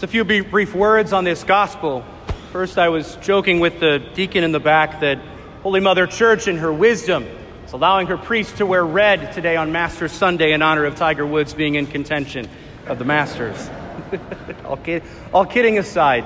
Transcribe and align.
Just 0.00 0.08
a 0.08 0.24
few 0.24 0.24
brief 0.24 0.74
words 0.74 1.12
on 1.12 1.24
this 1.24 1.44
gospel. 1.44 2.06
First, 2.52 2.78
I 2.78 2.88
was 2.88 3.16
joking 3.16 3.60
with 3.60 3.80
the 3.80 3.98
deacon 4.14 4.44
in 4.44 4.50
the 4.50 4.58
back 4.58 5.00
that 5.00 5.18
Holy 5.62 5.80
Mother 5.80 6.06
Church, 6.06 6.48
in 6.48 6.56
her 6.56 6.72
wisdom, 6.72 7.26
is 7.66 7.74
allowing 7.74 8.06
her 8.06 8.16
priests 8.16 8.56
to 8.56 8.64
wear 8.64 8.82
red 8.82 9.34
today 9.34 9.56
on 9.56 9.72
Masters 9.72 10.10
Sunday 10.10 10.52
in 10.52 10.62
honor 10.62 10.86
of 10.86 10.94
Tiger 10.94 11.26
Woods 11.26 11.52
being 11.52 11.74
in 11.74 11.86
contention 11.86 12.48
of 12.86 12.98
the 12.98 13.04
Masters. 13.04 13.68
all, 14.64 14.78
kid, 14.78 15.02
all 15.34 15.44
kidding 15.44 15.76
aside, 15.76 16.24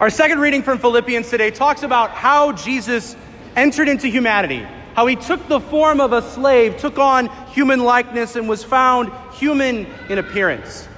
our 0.00 0.08
second 0.08 0.38
reading 0.38 0.62
from 0.62 0.78
Philippians 0.78 1.28
today 1.28 1.50
talks 1.50 1.82
about 1.82 2.12
how 2.12 2.52
Jesus 2.52 3.14
entered 3.54 3.88
into 3.90 4.08
humanity, 4.08 4.66
how 4.94 5.06
he 5.06 5.16
took 5.16 5.46
the 5.46 5.60
form 5.60 6.00
of 6.00 6.14
a 6.14 6.22
slave, 6.22 6.78
took 6.78 6.98
on 6.98 7.28
human 7.48 7.80
likeness, 7.80 8.34
and 8.34 8.48
was 8.48 8.64
found 8.64 9.12
human 9.34 9.86
in 10.08 10.16
appearance. 10.16 10.88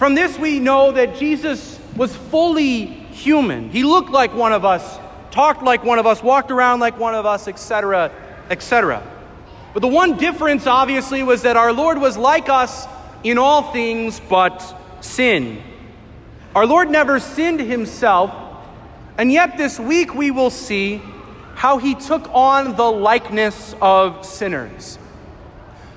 From 0.00 0.14
this, 0.14 0.38
we 0.38 0.60
know 0.60 0.92
that 0.92 1.18
Jesus 1.18 1.78
was 1.94 2.16
fully 2.16 2.86
human. 2.86 3.68
He 3.68 3.82
looked 3.82 4.08
like 4.08 4.32
one 4.32 4.54
of 4.54 4.64
us, 4.64 4.98
talked 5.30 5.62
like 5.62 5.84
one 5.84 5.98
of 5.98 6.06
us, 6.06 6.22
walked 6.22 6.50
around 6.50 6.80
like 6.80 6.98
one 6.98 7.14
of 7.14 7.26
us, 7.26 7.46
etc., 7.46 8.10
etc. 8.48 9.02
But 9.74 9.80
the 9.80 9.88
one 9.88 10.16
difference, 10.16 10.66
obviously, 10.66 11.22
was 11.22 11.42
that 11.42 11.58
our 11.58 11.74
Lord 11.74 11.98
was 11.98 12.16
like 12.16 12.48
us 12.48 12.86
in 13.24 13.36
all 13.36 13.72
things 13.72 14.22
but 14.26 14.74
sin. 15.02 15.62
Our 16.54 16.64
Lord 16.64 16.88
never 16.88 17.20
sinned 17.20 17.60
himself, 17.60 18.32
and 19.18 19.30
yet 19.30 19.58
this 19.58 19.78
week 19.78 20.14
we 20.14 20.30
will 20.30 20.48
see 20.48 21.02
how 21.56 21.76
he 21.76 21.94
took 21.94 22.26
on 22.32 22.74
the 22.74 22.90
likeness 22.90 23.74
of 23.82 24.24
sinners. 24.24 24.98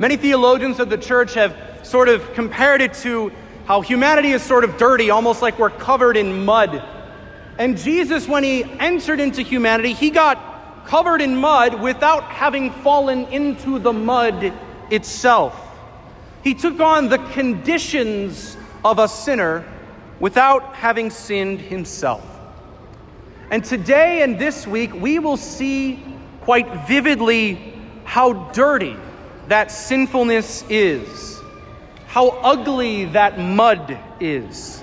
Many 0.00 0.16
theologians 0.16 0.80
of 0.80 0.90
the 0.90 0.98
church 0.98 1.34
have 1.34 1.56
sort 1.84 2.08
of 2.08 2.34
compared 2.34 2.82
it 2.82 2.94
to 2.94 3.30
how 3.66 3.80
humanity 3.80 4.32
is 4.32 4.42
sort 4.42 4.64
of 4.64 4.76
dirty, 4.76 5.10
almost 5.10 5.40
like 5.40 5.58
we're 5.58 5.70
covered 5.70 6.16
in 6.16 6.44
mud. 6.44 6.82
And 7.58 7.78
Jesus, 7.78 8.28
when 8.28 8.44
he 8.44 8.64
entered 8.64 9.20
into 9.20 9.42
humanity, 9.42 9.94
he 9.94 10.10
got 10.10 10.86
covered 10.86 11.22
in 11.22 11.36
mud 11.36 11.80
without 11.80 12.24
having 12.24 12.70
fallen 12.70 13.24
into 13.26 13.78
the 13.78 13.92
mud 13.92 14.52
itself. 14.90 15.58
He 16.42 16.52
took 16.52 16.78
on 16.80 17.08
the 17.08 17.18
conditions 17.18 18.56
of 18.84 18.98
a 18.98 19.08
sinner 19.08 19.66
without 20.20 20.74
having 20.74 21.08
sinned 21.08 21.60
himself. 21.60 22.22
And 23.50 23.64
today 23.64 24.22
and 24.22 24.38
this 24.38 24.66
week, 24.66 24.92
we 24.92 25.18
will 25.18 25.38
see 25.38 26.04
quite 26.42 26.86
vividly 26.86 27.72
how 28.04 28.50
dirty 28.52 28.96
that 29.48 29.70
sinfulness 29.70 30.64
is 30.68 31.33
how 32.14 32.28
ugly 32.28 33.06
that 33.06 33.40
mud 33.40 33.98
is, 34.20 34.80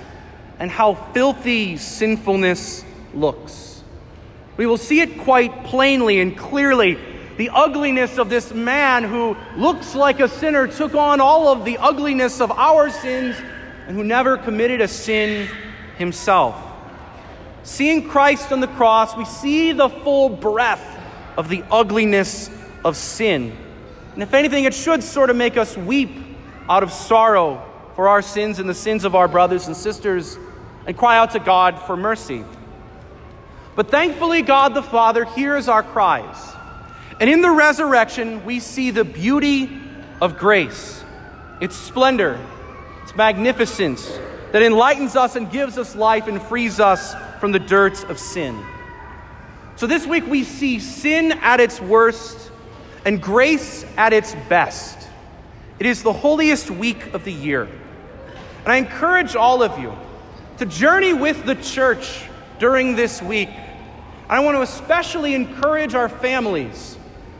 and 0.58 0.70
how 0.70 0.92
filthy 0.92 1.78
sinfulness 1.78 2.84
looks. 3.14 3.82
We 4.58 4.66
will 4.66 4.76
see 4.76 5.00
it 5.00 5.18
quite 5.20 5.64
plainly 5.64 6.20
and 6.20 6.36
clearly. 6.36 6.98
The 7.38 7.48
ugliness 7.48 8.18
of 8.18 8.28
this 8.28 8.52
man 8.52 9.04
who 9.04 9.34
looks 9.56 9.94
like 9.94 10.20
a 10.20 10.28
sinner 10.28 10.66
took 10.66 10.94
on 10.94 11.22
all 11.22 11.48
of 11.48 11.64
the 11.64 11.78
ugliness 11.78 12.42
of 12.42 12.50
our 12.50 12.90
sins 12.90 13.34
and 13.86 13.96
who 13.96 14.04
never 14.04 14.36
committed 14.36 14.82
a 14.82 14.88
sin 14.88 15.48
himself. 15.96 16.54
Seeing 17.62 18.10
Christ 18.10 18.52
on 18.52 18.60
the 18.60 18.68
cross, 18.68 19.16
we 19.16 19.24
see 19.24 19.72
the 19.72 19.88
full 19.88 20.28
breadth 20.28 20.84
of 21.38 21.48
the 21.48 21.64
ugliness 21.70 22.50
of 22.84 22.94
sin. 22.94 23.56
And 24.12 24.22
if 24.22 24.34
anything, 24.34 24.64
it 24.64 24.74
should 24.74 25.02
sort 25.02 25.30
of 25.30 25.36
make 25.36 25.56
us 25.56 25.78
weep 25.78 26.10
out 26.72 26.82
of 26.82 26.90
sorrow 26.90 27.62
for 27.96 28.08
our 28.08 28.22
sins 28.22 28.58
and 28.58 28.66
the 28.66 28.74
sins 28.74 29.04
of 29.04 29.14
our 29.14 29.28
brothers 29.28 29.66
and 29.66 29.76
sisters 29.76 30.38
and 30.86 30.96
cry 30.96 31.18
out 31.18 31.32
to 31.32 31.38
God 31.38 31.78
for 31.82 31.98
mercy. 31.98 32.46
But 33.76 33.90
thankfully, 33.90 34.40
God 34.40 34.72
the 34.72 34.82
Father 34.82 35.26
hears 35.26 35.68
our 35.68 35.82
cries. 35.82 36.34
And 37.20 37.28
in 37.28 37.42
the 37.42 37.50
resurrection, 37.50 38.46
we 38.46 38.58
see 38.58 38.90
the 38.90 39.04
beauty 39.04 39.82
of 40.22 40.38
grace, 40.38 41.04
its 41.60 41.76
splendor, 41.76 42.40
its 43.02 43.14
magnificence 43.14 44.10
that 44.52 44.62
enlightens 44.62 45.14
us 45.14 45.36
and 45.36 45.50
gives 45.50 45.76
us 45.76 45.94
life 45.94 46.26
and 46.26 46.40
frees 46.40 46.80
us 46.80 47.14
from 47.38 47.52
the 47.52 47.58
dirt 47.58 48.02
of 48.08 48.18
sin. 48.18 48.58
So 49.76 49.86
this 49.86 50.06
week, 50.06 50.26
we 50.26 50.42
see 50.42 50.78
sin 50.78 51.32
at 51.32 51.60
its 51.60 51.82
worst 51.82 52.50
and 53.04 53.20
grace 53.20 53.84
at 53.98 54.14
its 54.14 54.34
best. 54.48 55.01
It 55.82 55.86
is 55.86 56.04
the 56.04 56.12
holiest 56.12 56.70
week 56.70 57.12
of 57.12 57.24
the 57.24 57.32
year. 57.32 57.64
And 57.64 58.72
I 58.72 58.76
encourage 58.76 59.34
all 59.34 59.64
of 59.64 59.80
you 59.80 59.92
to 60.58 60.64
journey 60.64 61.12
with 61.12 61.44
the 61.44 61.56
church 61.56 62.22
during 62.60 62.94
this 62.94 63.20
week. 63.20 63.48
I 64.28 64.38
want 64.38 64.56
to 64.56 64.62
especially 64.62 65.34
encourage 65.34 65.96
our 65.96 66.08
families 66.08 66.96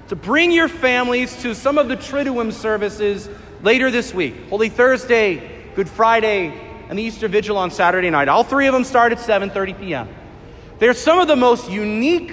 to 0.08 0.16
bring 0.16 0.50
your 0.50 0.66
families 0.66 1.40
to 1.42 1.54
some 1.54 1.78
of 1.78 1.86
the 1.86 1.96
Triduum 1.96 2.52
services 2.52 3.28
later 3.62 3.92
this 3.92 4.12
week 4.12 4.34
Holy 4.50 4.68
Thursday, 4.68 5.70
Good 5.76 5.88
Friday, 5.88 6.48
and 6.88 6.98
the 6.98 7.02
Easter 7.04 7.28
Vigil 7.28 7.56
on 7.56 7.70
Saturday 7.70 8.10
night. 8.10 8.26
All 8.26 8.42
three 8.42 8.66
of 8.66 8.72
them 8.72 8.82
start 8.82 9.12
at 9.12 9.18
7:30 9.18 9.78
p.m. 9.78 10.08
They're 10.80 10.94
some 10.94 11.20
of 11.20 11.28
the 11.28 11.36
most 11.36 11.70
unique 11.70 12.32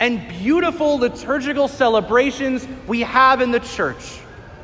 and 0.00 0.26
beautiful 0.26 0.96
liturgical 0.96 1.68
celebrations 1.68 2.66
we 2.86 3.00
have 3.00 3.42
in 3.42 3.50
the 3.50 3.60
church. 3.60 4.20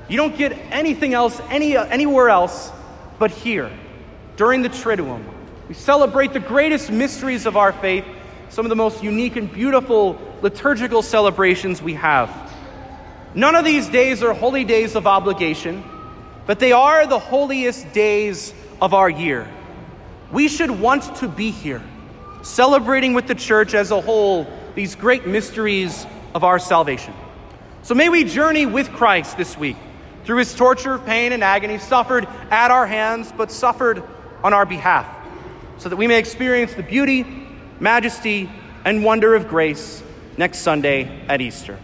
You 0.09 0.19
don't 0.19 0.37
get 0.37 0.53
anything 0.71 1.15
else 1.15 1.41
any, 1.51 1.77
uh, 1.77 1.85
anywhere 1.87 2.29
else 2.29 2.71
but 3.19 3.31
here 3.31 3.71
during 4.37 4.63
the 4.63 4.69
Triduum. 4.69 5.25
We 5.69 5.75
celebrate 5.75 6.33
the 6.33 6.41
greatest 6.41 6.91
mysteries 6.91 7.47
of 7.47 7.57
our 7.57 7.73
faith, 7.73 8.05
some 8.51 8.67
of 8.67 8.69
the 8.69 8.77
most 8.77 9.03
unique 9.03 9.37
and 9.37 9.51
beautiful 9.51 10.19
liturgical 10.43 11.01
celebrations 11.01 11.81
we 11.81 11.95
have. 11.95 12.31
None 13.35 13.57
of 13.57 13.65
these 13.65 13.89
days 13.89 14.23
are 14.23 14.35
holy 14.35 14.65
days 14.65 14.95
of 14.95 15.07
obligation, 15.07 15.83
but 16.47 16.59
they 16.59 16.73
are 16.73 17.07
the 17.07 17.19
holiest 17.19 17.91
days 17.93 18.53
of 18.83 18.93
our 18.93 19.09
year. 19.09 19.49
We 20.31 20.49
should 20.49 20.71
want 20.71 21.17
to 21.17 21.29
be 21.29 21.51
here, 21.51 21.83
celebrating 22.43 23.15
with 23.15 23.27
the 23.27 23.35
church 23.35 23.73
as 23.73 23.91
a 23.91 24.01
whole 24.01 24.47
these 24.75 24.95
great 24.97 25.27
mysteries 25.27 26.07
of 26.35 26.45
our 26.45 26.59
salvation. 26.59 27.15
So 27.83 27.95
may 27.95 28.09
we 28.11 28.25
journey 28.25 28.67
with 28.67 28.91
Christ 28.93 29.39
this 29.39 29.57
week 29.57 29.77
through 30.25 30.39
his 30.39 30.55
torture, 30.55 30.99
pain, 30.99 31.33
and 31.33 31.45
agony, 31.45 31.79
suffered 31.79 32.27
at 32.51 32.71
our 32.71 32.87
hands, 32.87 33.33
but 33.37 33.51
suffered 33.51 34.03
on 34.43 34.53
our 34.53 34.67
behalf, 34.67 35.07
so 35.79 35.89
that 35.89 35.97
we 35.97 36.07
may 36.07 36.19
experience 36.19 36.75
the 36.75 36.83
beauty, 36.83 37.25
majesty, 37.81 38.51
and 38.85 39.05
wonder 39.05 39.35
of 39.35 39.49
grace 39.49 40.03
next 40.37 40.59
Sunday 40.59 41.25
at 41.29 41.41
Easter. 41.41 41.79